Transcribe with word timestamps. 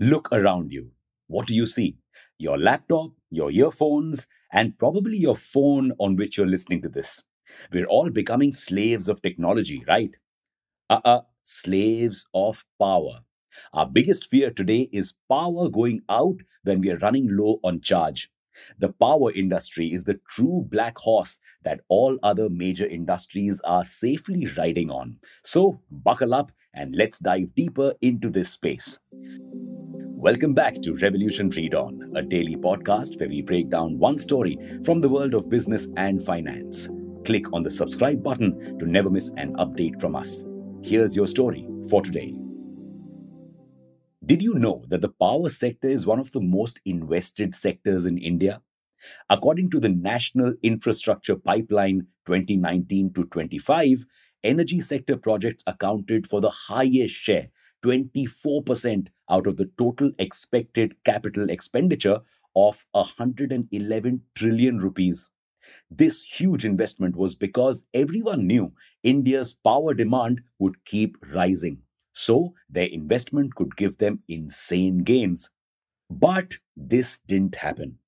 Look 0.00 0.28
around 0.32 0.72
you. 0.72 0.92
What 1.26 1.46
do 1.46 1.54
you 1.54 1.66
see? 1.66 1.96
Your 2.38 2.58
laptop, 2.58 3.12
your 3.30 3.50
earphones, 3.50 4.26
and 4.52 4.78
probably 4.78 5.16
your 5.16 5.36
phone 5.36 5.92
on 5.98 6.16
which 6.16 6.36
you're 6.36 6.46
listening 6.46 6.82
to 6.82 6.88
this. 6.88 7.22
We're 7.72 7.86
all 7.86 8.10
becoming 8.10 8.52
slaves 8.52 9.08
of 9.08 9.22
technology, 9.22 9.84
right? 9.86 10.16
Uh 10.90 11.00
uh, 11.04 11.22
slaves 11.44 12.26
of 12.34 12.64
power. 12.80 13.20
Our 13.72 13.86
biggest 13.86 14.28
fear 14.30 14.50
today 14.50 14.88
is 14.92 15.14
power 15.30 15.68
going 15.70 16.02
out 16.08 16.38
when 16.64 16.80
we 16.80 16.90
are 16.90 16.98
running 16.98 17.28
low 17.30 17.60
on 17.64 17.80
charge. 17.80 18.30
The 18.78 18.90
power 18.92 19.32
industry 19.32 19.92
is 19.92 20.04
the 20.04 20.20
true 20.28 20.66
black 20.70 20.98
horse 20.98 21.40
that 21.64 21.80
all 21.88 22.18
other 22.22 22.48
major 22.48 22.86
industries 22.86 23.60
are 23.62 23.84
safely 23.84 24.46
riding 24.56 24.90
on. 24.90 25.18
So, 25.42 25.80
buckle 25.90 26.34
up 26.34 26.52
and 26.74 26.94
let's 26.96 27.18
dive 27.20 27.54
deeper 27.54 27.94
into 28.00 28.30
this 28.30 28.50
space. 28.50 28.98
Welcome 30.24 30.54
back 30.54 30.76
to 30.76 30.96
Revolution 30.96 31.50
Read-On, 31.50 32.12
a 32.16 32.22
daily 32.22 32.56
podcast 32.56 33.20
where 33.20 33.28
we 33.28 33.42
break 33.42 33.68
down 33.68 33.98
one 33.98 34.16
story 34.16 34.56
from 34.82 35.02
the 35.02 35.08
world 35.10 35.34
of 35.34 35.50
business 35.50 35.90
and 35.98 36.24
finance. 36.24 36.88
Click 37.26 37.52
on 37.52 37.62
the 37.62 37.70
subscribe 37.70 38.22
button 38.22 38.78
to 38.78 38.86
never 38.86 39.10
miss 39.10 39.32
an 39.36 39.54
update 39.56 40.00
from 40.00 40.16
us. 40.16 40.42
Here's 40.82 41.14
your 41.14 41.26
story 41.26 41.68
for 41.90 42.00
today. 42.00 42.34
Did 44.24 44.40
you 44.40 44.54
know 44.54 44.82
that 44.88 45.02
the 45.02 45.10
power 45.10 45.50
sector 45.50 45.90
is 45.90 46.06
one 46.06 46.20
of 46.20 46.32
the 46.32 46.40
most 46.40 46.80
invested 46.86 47.54
sectors 47.54 48.06
in 48.06 48.16
India? 48.16 48.62
According 49.28 49.68
to 49.72 49.78
the 49.78 49.90
National 49.90 50.54
Infrastructure 50.62 51.36
Pipeline 51.36 52.06
2019 52.24 53.12
to 53.12 53.24
25, 53.24 54.06
energy 54.42 54.80
sector 54.80 55.18
projects 55.18 55.64
accounted 55.66 56.26
for 56.26 56.40
the 56.40 56.48
highest 56.48 57.12
share, 57.12 57.48
24% 57.84 59.08
out 59.30 59.46
of 59.46 59.56
the 59.56 59.70
total 59.78 60.12
expected 60.18 60.96
capital 61.04 61.50
expenditure 61.50 62.20
of 62.56 62.84
111 62.92 64.22
trillion 64.34 64.78
rupees. 64.78 65.30
This 65.90 66.22
huge 66.22 66.64
investment 66.64 67.16
was 67.16 67.34
because 67.34 67.86
everyone 67.94 68.46
knew 68.46 68.72
India's 69.02 69.54
power 69.54 69.94
demand 69.94 70.42
would 70.58 70.84
keep 70.84 71.16
rising 71.32 71.82
so 72.14 72.54
their 72.70 72.86
investment 72.86 73.54
could 73.56 73.76
give 73.76 73.98
them 73.98 74.22
insane 74.28 74.98
gains. 74.98 75.50
But 76.08 76.58
this 76.76 77.18
didn't 77.18 77.56
happen. 77.56 77.98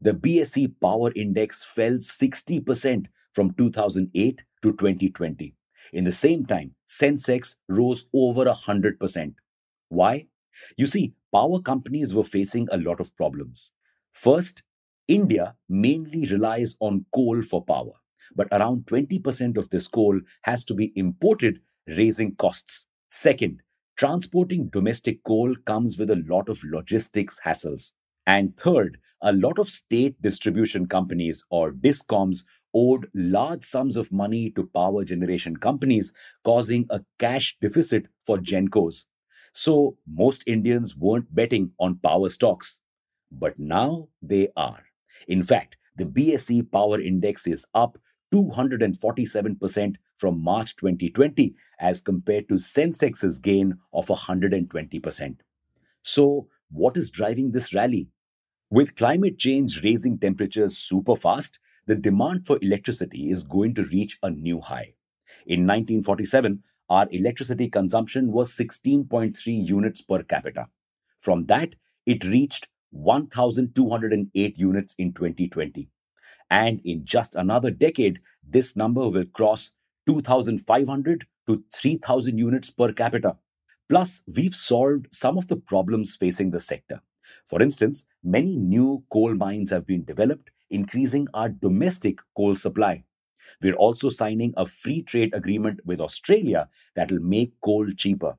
The 0.00 0.12
BSE 0.12 0.74
Power 0.80 1.12
Index 1.14 1.64
fell 1.64 1.94
60% 1.94 3.06
from 3.32 3.54
2008 3.54 4.44
to 4.62 4.72
2020. 4.72 5.54
In 5.92 6.04
the 6.04 6.12
same 6.12 6.46
time, 6.46 6.74
Sensex 6.86 7.56
rose 7.68 8.08
over 8.14 8.44
100%. 8.44 9.34
Why? 9.88 10.26
You 10.76 10.86
see, 10.86 11.14
power 11.32 11.60
companies 11.60 12.14
were 12.14 12.24
facing 12.24 12.68
a 12.70 12.78
lot 12.78 13.00
of 13.00 13.16
problems. 13.16 13.72
First, 14.12 14.62
India 15.06 15.56
mainly 15.68 16.26
relies 16.26 16.76
on 16.80 17.06
coal 17.14 17.42
for 17.42 17.64
power, 17.64 17.92
but 18.34 18.48
around 18.52 18.86
20% 18.86 19.56
of 19.56 19.70
this 19.70 19.88
coal 19.88 20.20
has 20.42 20.64
to 20.64 20.74
be 20.74 20.92
imported, 20.96 21.60
raising 21.86 22.34
costs. 22.36 22.84
Second, 23.10 23.62
transporting 23.96 24.68
domestic 24.68 25.24
coal 25.24 25.54
comes 25.64 25.98
with 25.98 26.10
a 26.10 26.22
lot 26.28 26.48
of 26.48 26.62
logistics 26.62 27.40
hassles. 27.44 27.92
And 28.26 28.56
third, 28.56 28.98
a 29.22 29.32
lot 29.32 29.58
of 29.58 29.70
state 29.70 30.20
distribution 30.20 30.86
companies 30.86 31.44
or 31.48 31.72
DISCOMs 31.72 32.44
owed 32.74 33.08
large 33.14 33.64
sums 33.64 33.96
of 33.96 34.12
money 34.12 34.50
to 34.50 34.66
power 34.74 35.04
generation 35.04 35.56
companies, 35.56 36.12
causing 36.44 36.86
a 36.90 37.00
cash 37.18 37.56
deficit 37.60 38.06
for 38.26 38.38
GENCOs. 38.38 39.04
So 39.58 39.96
most 40.06 40.44
Indians 40.46 40.96
weren't 40.96 41.34
betting 41.34 41.72
on 41.80 41.98
power 41.98 42.28
stocks. 42.28 42.78
But 43.32 43.58
now 43.58 44.08
they 44.22 44.50
are. 44.56 44.84
In 45.26 45.42
fact, 45.42 45.76
the 45.96 46.04
BSE 46.04 46.70
Power 46.70 47.00
Index 47.00 47.44
is 47.48 47.66
up 47.74 47.98
247% 48.32 49.96
from 50.16 50.40
March 50.40 50.76
2020 50.76 51.56
as 51.80 52.02
compared 52.02 52.48
to 52.48 52.60
Sensex's 52.60 53.40
gain 53.40 53.78
of 53.92 54.06
120%. 54.06 55.36
So, 56.04 56.46
what 56.70 56.96
is 56.96 57.10
driving 57.10 57.50
this 57.50 57.74
rally? 57.74 58.10
With 58.70 58.94
climate 58.94 59.38
change 59.38 59.82
raising 59.82 60.20
temperatures 60.20 60.78
super 60.78 61.16
fast, 61.16 61.58
the 61.86 61.96
demand 61.96 62.46
for 62.46 62.60
electricity 62.62 63.28
is 63.28 63.42
going 63.42 63.74
to 63.74 63.86
reach 63.86 64.18
a 64.22 64.30
new 64.30 64.60
high. 64.60 64.94
In 65.46 65.66
1947, 65.66 66.62
our 66.88 67.06
electricity 67.10 67.68
consumption 67.68 68.32
was 68.32 68.56
16.3 68.56 69.36
units 69.46 70.00
per 70.00 70.22
capita. 70.22 70.68
From 71.20 71.46
that, 71.46 71.76
it 72.06 72.24
reached 72.24 72.68
1,208 72.90 74.58
units 74.58 74.94
in 74.98 75.12
2020. 75.12 75.88
And 76.50 76.80
in 76.84 77.04
just 77.04 77.34
another 77.36 77.70
decade, 77.70 78.20
this 78.42 78.76
number 78.76 79.08
will 79.08 79.26
cross 79.26 79.72
2,500 80.06 81.26
to 81.46 81.64
3,000 81.74 82.38
units 82.38 82.70
per 82.70 82.92
capita. 82.92 83.36
Plus, 83.88 84.22
we've 84.26 84.54
solved 84.54 85.08
some 85.12 85.36
of 85.36 85.48
the 85.48 85.56
problems 85.56 86.16
facing 86.16 86.50
the 86.50 86.60
sector. 86.60 87.00
For 87.44 87.60
instance, 87.60 88.06
many 88.22 88.56
new 88.56 89.04
coal 89.12 89.34
mines 89.34 89.70
have 89.70 89.86
been 89.86 90.04
developed, 90.04 90.50
increasing 90.70 91.28
our 91.34 91.48
domestic 91.48 92.18
coal 92.36 92.56
supply. 92.56 93.04
We're 93.62 93.74
also 93.74 94.08
signing 94.10 94.54
a 94.56 94.66
free 94.66 95.02
trade 95.02 95.34
agreement 95.34 95.80
with 95.84 96.00
Australia 96.00 96.68
that 96.94 97.10
will 97.10 97.20
make 97.20 97.52
coal 97.60 97.90
cheaper. 97.90 98.36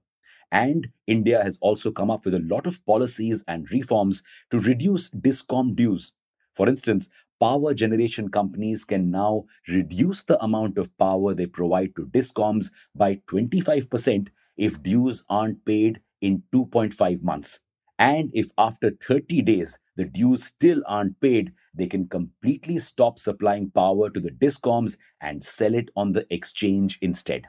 And 0.52 0.90
India 1.08 1.44
has 1.44 1.58
also 1.62 1.92
come 1.92 2.12
up 2.12 2.26
with 2.26 2.34
a 2.34 2.40
lot 2.40 2.66
of 2.68 2.84
policies 2.86 3.44
and 3.48 3.70
reforms 3.72 4.24
to 4.52 4.60
reduce 4.60 5.10
discom 5.10 5.76
dues. 5.76 6.14
For 6.54 6.68
instance, 6.68 7.10
power 7.40 7.74
generation 7.74 8.30
companies 8.30 8.84
can 8.84 9.12
now 9.12 9.46
reduce 9.68 10.24
the 10.24 10.44
amount 10.44 10.78
of 10.78 10.96
power 10.98 11.34
they 11.34 11.46
provide 11.46 11.96
to 11.96 12.08
discoms 12.08 12.72
by 12.96 13.16
25% 13.28 14.30
if 14.58 14.82
dues 14.84 15.24
aren't 15.30 15.64
paid 15.66 16.02
in 16.22 16.44
2.5 16.52 17.24
months. 17.24 17.60
And 18.00 18.32
if 18.34 18.48
after 18.58 18.90
30 18.90 19.44
days 19.44 19.78
the 19.96 20.06
dues 20.06 20.44
still 20.44 20.82
aren't 20.88 21.20
paid, 21.20 21.54
they 21.72 21.86
can 21.86 22.08
completely 22.08 22.80
stop 22.80 23.20
supplying 23.20 23.70
power 23.70 24.10
to 24.10 24.20
the 24.20 24.32
discoms 24.32 24.98
and 25.22 25.44
sell 25.44 25.76
it 25.76 25.90
on 25.96 26.14
the 26.14 26.26
exchange 26.34 26.98
instead. 27.00 27.46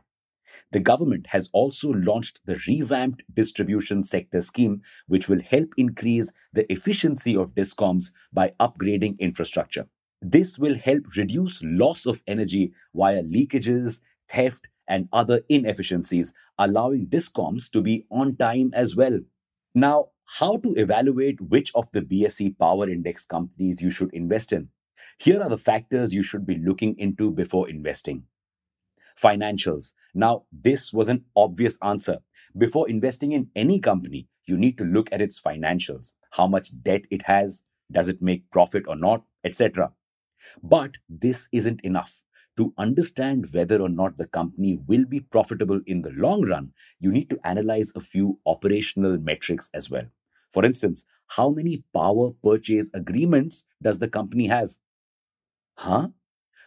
The 0.72 0.80
government 0.80 1.28
has 1.28 1.48
also 1.52 1.90
launched 1.90 2.40
the 2.44 2.58
revamped 2.66 3.22
distribution 3.32 4.02
sector 4.02 4.40
scheme, 4.40 4.82
which 5.06 5.28
will 5.28 5.40
help 5.42 5.70
increase 5.76 6.32
the 6.52 6.70
efficiency 6.72 7.36
of 7.36 7.54
discoms 7.54 8.12
by 8.32 8.54
upgrading 8.58 9.18
infrastructure. 9.20 9.86
This 10.20 10.58
will 10.58 10.74
help 10.76 11.16
reduce 11.16 11.62
loss 11.62 12.04
of 12.06 12.22
energy 12.26 12.72
via 12.94 13.22
leakages, 13.22 14.00
theft, 14.28 14.66
and 14.88 15.08
other 15.12 15.42
inefficiencies, 15.48 16.34
allowing 16.58 17.06
discoms 17.06 17.70
to 17.70 17.80
be 17.80 18.06
on 18.10 18.36
time 18.36 18.72
as 18.74 18.96
well. 18.96 19.20
Now, 19.74 20.08
how 20.38 20.56
to 20.58 20.74
evaluate 20.74 21.40
which 21.40 21.70
of 21.74 21.90
the 21.92 22.02
BSE 22.02 22.58
Power 22.58 22.88
Index 22.88 23.24
companies 23.24 23.82
you 23.82 23.90
should 23.90 24.12
invest 24.12 24.52
in? 24.52 24.68
Here 25.18 25.42
are 25.42 25.48
the 25.48 25.56
factors 25.56 26.12
you 26.12 26.22
should 26.22 26.46
be 26.46 26.58
looking 26.58 26.98
into 26.98 27.30
before 27.30 27.68
investing. 27.68 28.24
Financials. 29.20 29.94
Now, 30.14 30.44
this 30.52 30.92
was 30.92 31.08
an 31.08 31.24
obvious 31.36 31.78
answer. 31.82 32.18
Before 32.56 32.88
investing 32.88 33.32
in 33.32 33.50
any 33.54 33.80
company, 33.80 34.28
you 34.46 34.56
need 34.56 34.78
to 34.78 34.84
look 34.84 35.08
at 35.12 35.22
its 35.22 35.40
financials 35.40 36.12
how 36.32 36.46
much 36.46 36.70
debt 36.82 37.02
it 37.10 37.22
has, 37.22 37.64
does 37.90 38.08
it 38.08 38.22
make 38.22 38.50
profit 38.50 38.84
or 38.86 38.96
not, 38.96 39.24
etc. 39.44 39.92
But 40.62 40.96
this 41.08 41.48
isn't 41.52 41.80
enough. 41.82 42.22
To 42.60 42.74
understand 42.76 43.46
whether 43.54 43.80
or 43.80 43.88
not 43.88 44.18
the 44.18 44.26
company 44.26 44.80
will 44.86 45.06
be 45.06 45.20
profitable 45.20 45.80
in 45.86 46.02
the 46.02 46.10
long 46.10 46.42
run, 46.42 46.74
you 46.98 47.10
need 47.10 47.30
to 47.30 47.40
analyze 47.42 47.90
a 47.96 48.02
few 48.02 48.38
operational 48.44 49.16
metrics 49.16 49.70
as 49.72 49.90
well. 49.90 50.04
For 50.50 50.66
instance, 50.66 51.06
how 51.28 51.48
many 51.48 51.84
power 51.94 52.32
purchase 52.32 52.90
agreements 52.92 53.64
does 53.82 53.98
the 53.98 54.08
company 54.08 54.48
have? 54.48 54.72
Huh? 55.78 56.08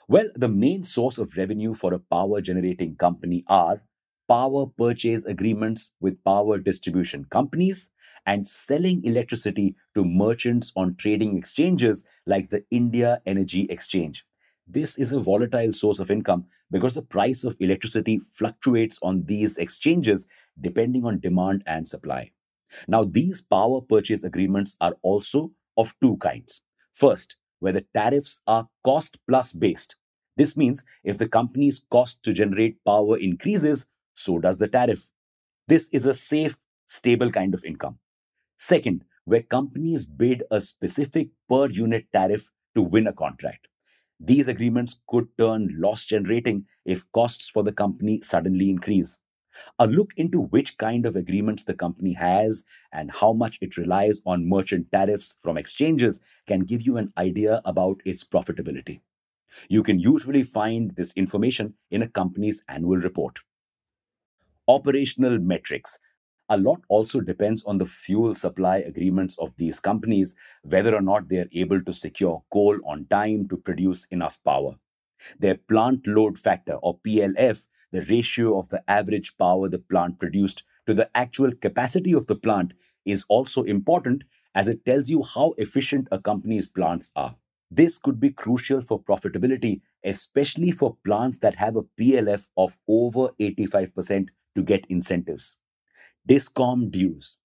Well, 0.07 0.29
the 0.33 0.49
main 0.49 0.83
source 0.83 1.19
of 1.19 1.37
revenue 1.37 1.75
for 1.75 1.93
a 1.93 1.99
power 1.99 2.41
generating 2.41 2.95
company 2.95 3.43
are 3.45 3.83
power 4.27 4.65
purchase 4.65 5.25
agreements 5.25 5.91
with 6.01 6.23
power 6.23 6.57
distribution 6.57 7.25
companies 7.25 7.91
and 8.25 8.47
selling 8.47 9.05
electricity 9.05 9.75
to 9.93 10.03
merchants 10.03 10.71
on 10.75 10.95
trading 10.95 11.37
exchanges 11.37 12.03
like 12.25 12.49
the 12.49 12.65
India 12.71 13.21
Energy 13.27 13.67
Exchange. 13.69 14.25
This 14.67 14.97
is 14.97 15.11
a 15.11 15.19
volatile 15.19 15.73
source 15.73 15.99
of 15.99 16.09
income 16.09 16.45
because 16.71 16.93
the 16.93 17.01
price 17.01 17.43
of 17.43 17.57
electricity 17.59 18.19
fluctuates 18.31 18.97
on 19.01 19.25
these 19.25 19.57
exchanges 19.57 20.27
depending 20.59 21.05
on 21.05 21.19
demand 21.19 21.63
and 21.65 21.87
supply. 21.87 22.31
Now, 22.87 23.03
these 23.03 23.41
power 23.41 23.81
purchase 23.81 24.23
agreements 24.23 24.75
are 24.79 24.95
also 25.01 25.51
of 25.77 25.93
two 26.01 26.17
kinds. 26.17 26.61
First, 26.93 27.35
where 27.59 27.73
the 27.73 27.85
tariffs 27.93 28.41
are 28.47 28.67
cost 28.83 29.19
plus 29.27 29.53
based. 29.53 29.95
This 30.37 30.57
means 30.57 30.83
if 31.03 31.17
the 31.17 31.27
company's 31.27 31.83
cost 31.91 32.23
to 32.23 32.33
generate 32.33 32.83
power 32.83 33.17
increases, 33.17 33.87
so 34.15 34.39
does 34.39 34.57
the 34.57 34.67
tariff. 34.67 35.09
This 35.67 35.89
is 35.89 36.05
a 36.05 36.13
safe, 36.13 36.57
stable 36.87 37.31
kind 37.31 37.53
of 37.53 37.63
income. 37.63 37.99
Second, 38.57 39.03
where 39.25 39.41
companies 39.41 40.05
bid 40.05 40.43
a 40.51 40.59
specific 40.61 41.29
per 41.49 41.67
unit 41.67 42.07
tariff 42.11 42.49
to 42.75 42.81
win 42.81 43.07
a 43.07 43.13
contract. 43.13 43.67
These 44.25 44.47
agreements 44.47 45.01
could 45.09 45.27
turn 45.37 45.69
loss 45.77 46.05
generating 46.05 46.65
if 46.85 47.11
costs 47.11 47.49
for 47.49 47.61
the 47.61 47.73
company 47.73 48.21
suddenly 48.21 48.69
increase. 48.69 49.19
A 49.77 49.85
look 49.85 50.13
into 50.15 50.43
which 50.43 50.77
kind 50.77 51.05
of 51.05 51.17
agreements 51.17 51.63
the 51.63 51.73
company 51.73 52.13
has 52.13 52.63
and 52.93 53.11
how 53.11 53.33
much 53.33 53.57
it 53.59 53.75
relies 53.75 54.21
on 54.25 54.47
merchant 54.47 54.91
tariffs 54.93 55.35
from 55.43 55.57
exchanges 55.57 56.21
can 56.47 56.61
give 56.61 56.83
you 56.83 56.95
an 56.95 57.11
idea 57.17 57.61
about 57.65 57.99
its 58.05 58.23
profitability. 58.23 59.01
You 59.67 59.83
can 59.83 59.99
usually 59.99 60.43
find 60.43 60.91
this 60.91 61.11
information 61.13 61.73
in 61.91 62.01
a 62.01 62.07
company's 62.07 62.63
annual 62.69 62.97
report. 62.97 63.39
Operational 64.69 65.37
metrics. 65.37 65.99
A 66.53 66.57
lot 66.57 66.83
also 66.87 67.19
depends 67.19 67.63
on 67.63 67.79
the 67.79 67.87
fuel 67.87 68.35
supply 68.35 68.77
agreements 68.77 69.39
of 69.39 69.55
these 69.57 69.79
companies, 69.79 70.35
whether 70.61 70.95
or 70.95 71.01
not 71.01 71.27
they 71.27 71.39
are 71.39 71.49
able 71.51 71.81
to 71.81 71.91
secure 71.91 72.43
coal 72.53 72.77
on 72.85 73.07
time 73.07 73.47
to 73.47 73.57
produce 73.57 74.05
enough 74.11 74.37
power. 74.43 74.75
Their 75.39 75.55
plant 75.55 76.05
load 76.05 76.37
factor, 76.37 76.73
or 76.73 76.99
PLF, 76.99 77.65
the 77.91 78.03
ratio 78.03 78.59
of 78.59 78.69
the 78.69 78.87
average 78.87 79.35
power 79.35 79.67
the 79.67 79.79
plant 79.79 80.19
produced 80.19 80.61
to 80.85 80.93
the 80.93 81.09
actual 81.17 81.53
capacity 81.55 82.13
of 82.13 82.27
the 82.27 82.35
plant, 82.35 82.73
is 83.03 83.25
also 83.29 83.63
important 83.63 84.23
as 84.53 84.67
it 84.67 84.85
tells 84.85 85.09
you 85.09 85.23
how 85.23 85.55
efficient 85.57 86.07
a 86.11 86.19
company's 86.19 86.67
plants 86.67 87.09
are. 87.15 87.35
This 87.71 87.97
could 87.97 88.19
be 88.19 88.29
crucial 88.29 88.81
for 88.81 89.01
profitability, 89.01 89.81
especially 90.03 90.71
for 90.71 90.97
plants 91.03 91.37
that 91.37 91.55
have 91.55 91.75
a 91.77 91.87
PLF 91.99 92.49
of 92.55 92.77
over 92.87 93.29
85% 93.39 94.27
to 94.53 94.61
get 94.61 94.85
incentives. 94.85 95.55
Discom 96.27 96.89
dues. 96.89 97.37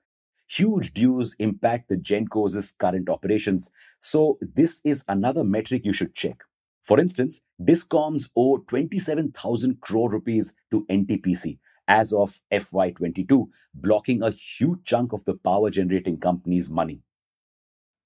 Huge 0.47 0.95
dues 0.95 1.35
impact 1.41 1.89
the 1.89 1.97
Gencos' 1.97 2.77
current 2.79 3.09
operations, 3.09 3.71
so 3.99 4.39
this 4.41 4.81
is 4.85 5.05
another 5.09 5.45
metric 5.45 5.85
you 5.85 5.93
should 5.93 6.15
check. 6.15 6.45
For 6.83 6.99
instance, 6.99 7.43
Discoms 7.61 8.31
owe 8.37 8.59
27,000 8.59 9.81
crore 9.81 10.11
rupees 10.11 10.55
to 10.71 10.87
NTPC 10.89 11.59
as 11.87 12.13
of 12.13 12.41
FY22, 12.53 13.49
blocking 13.75 14.23
a 14.23 14.31
huge 14.31 14.85
chunk 14.85 15.13
of 15.13 15.25
the 15.25 15.35
power 15.35 15.71
generating 15.71 16.19
company's 16.19 16.71
money. 16.71 17.03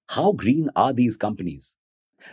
How 0.08 0.32
green 0.32 0.70
are 0.74 0.92
these 0.92 1.16
companies? 1.16 1.76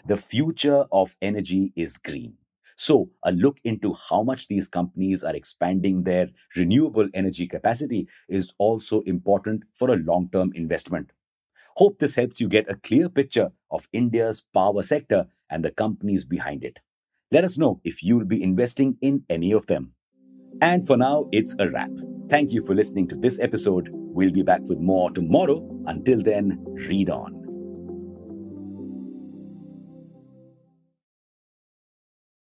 The 0.07 0.17
future 0.17 0.85
of 0.91 1.17
energy 1.21 1.71
is 1.75 1.97
green. 1.97 2.38
So, 2.79 3.09
a 3.23 3.33
look 3.33 3.59
into 3.65 3.93
how 3.93 4.23
much 4.23 4.47
these 4.47 4.69
companies 4.69 5.21
are 5.21 5.35
expanding 5.35 6.03
their 6.03 6.29
renewable 6.55 7.09
energy 7.13 7.45
capacity 7.45 8.07
is 8.29 8.53
also 8.57 9.01
important 9.01 9.63
for 9.73 9.89
a 9.89 9.97
long 9.97 10.29
term 10.31 10.53
investment. 10.55 11.11
Hope 11.75 11.99
this 11.99 12.15
helps 12.15 12.39
you 12.39 12.47
get 12.47 12.71
a 12.71 12.77
clear 12.77 13.09
picture 13.09 13.51
of 13.69 13.89
India's 13.91 14.45
power 14.53 14.81
sector 14.81 15.27
and 15.49 15.61
the 15.61 15.71
companies 15.71 16.23
behind 16.23 16.63
it. 16.63 16.79
Let 17.33 17.43
us 17.43 17.57
know 17.57 17.81
if 17.83 18.01
you'll 18.01 18.23
be 18.23 18.41
investing 18.41 18.97
in 19.01 19.25
any 19.29 19.51
of 19.51 19.67
them. 19.67 19.91
And 20.61 20.87
for 20.87 20.95
now, 20.95 21.27
it's 21.33 21.57
a 21.59 21.69
wrap. 21.69 21.91
Thank 22.29 22.53
you 22.53 22.65
for 22.65 22.73
listening 22.73 23.09
to 23.09 23.17
this 23.17 23.41
episode. 23.41 23.89
We'll 23.91 24.31
be 24.31 24.43
back 24.43 24.61
with 24.63 24.79
more 24.79 25.11
tomorrow. 25.11 25.67
Until 25.85 26.21
then, 26.21 26.63
read 26.87 27.09
on. 27.09 27.38